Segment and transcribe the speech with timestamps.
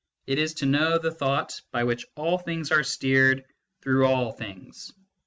[0.25, 3.45] It is to know the thought by which all things are steered
[3.83, 4.93] through all things."